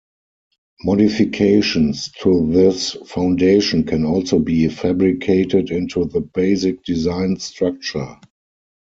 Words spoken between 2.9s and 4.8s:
foundation can also be